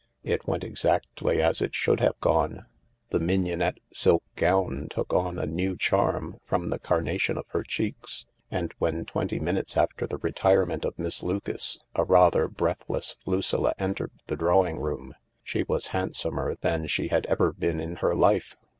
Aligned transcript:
It 0.23 0.47
went 0.47 0.63
exactly 0.63 1.43
as 1.43 1.61
it 1.61 1.75
should 1.75 1.99
have 1.99 2.19
gone. 2.21 2.65
The 3.11 3.19
mignonette 3.19 3.79
silk 3.93 4.23
gown 4.35 4.87
took 4.89 5.13
on 5.13 5.37
a 5.37 5.45
new 5.45 5.77
charm 5.77 6.39
from 6.43 6.71
the 6.71 6.79
carnation 6.79 7.37
of 7.37 7.45
her 7.49 7.61
cheeks, 7.61 8.25
and 8.49 8.73
when, 8.79 9.05
twenty 9.05 9.39
minutes 9.39 9.77
after 9.77 10.07
the 10.07 10.17
retirement 10.17 10.85
of 10.85 10.97
Miss 10.97 11.21
Lucas, 11.21 11.77
a 11.93 12.03
rather 12.03 12.47
breathless 12.47 13.15
Lucilla 13.27 13.75
entered 13.77 14.09
the 14.25 14.35
drawing 14.35 14.79
room, 14.79 15.13
she 15.43 15.61
was 15.67 15.85
hand 15.93 16.15
somer 16.15 16.55
than 16.61 16.87
she 16.87 17.09
had 17.09 17.27
ever 17.27 17.53
been 17.53 17.79
in 17.79 17.97
her 17.97 18.15
life. 18.15 18.55